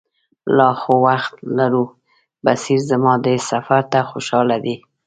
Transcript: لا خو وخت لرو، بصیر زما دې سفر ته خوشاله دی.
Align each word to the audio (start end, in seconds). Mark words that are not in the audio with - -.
لا 0.57 0.69
خو 0.79 0.93
وخت 1.07 1.35
لرو، 1.57 1.83
بصیر 2.43 2.79
زما 2.89 3.13
دې 3.25 3.35
سفر 3.49 3.81
ته 3.91 3.99
خوشاله 4.09 4.57
دی. 4.65 4.75